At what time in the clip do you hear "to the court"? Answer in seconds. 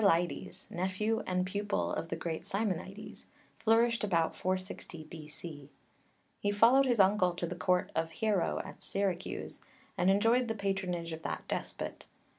7.35-7.91